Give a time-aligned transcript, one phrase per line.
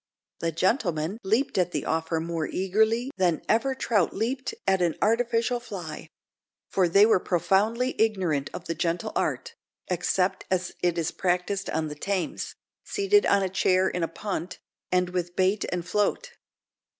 [0.39, 5.59] "The gentlemen" leaped at the offer more eagerly than ever trout leaped at an artificial
[5.59, 6.07] fly;
[6.71, 9.53] for they were profoundly ignorant of the gentle art,
[9.89, 14.57] except as it is practised on the Thames, seated on a chair in a punt,
[14.91, 16.31] and with bait and float.